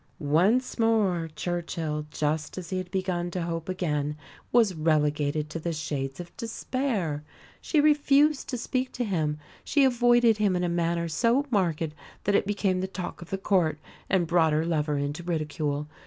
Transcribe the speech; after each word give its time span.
Once 0.17 0.79
more 0.79 1.29
Churchill, 1.35 2.07
just 2.09 2.57
as 2.57 2.71
he 2.71 2.79
had 2.79 2.89
begun 2.89 3.29
to 3.29 3.43
hope 3.43 3.69
again, 3.69 4.17
was 4.51 4.73
relegated 4.73 5.47
to 5.47 5.59
the 5.59 5.71
shades 5.71 6.19
of 6.19 6.35
despair. 6.37 7.23
She 7.61 7.79
refused 7.79 8.49
to 8.49 8.57
speak 8.57 8.91
to 8.93 9.03
him, 9.03 9.37
she 9.63 9.83
avoided 9.83 10.37
him 10.37 10.55
in 10.55 10.63
a 10.63 10.69
manner 10.69 11.07
so 11.07 11.45
marked 11.51 11.87
that 12.23 12.33
it 12.33 12.47
became 12.47 12.81
the 12.81 12.87
talk 12.87 13.21
of 13.21 13.29
the 13.29 13.37
Court, 13.37 13.77
and 14.09 14.25
brought 14.25 14.53
her 14.53 14.65
lover 14.65 14.97
into 14.97 15.21
ridicule. 15.21 15.87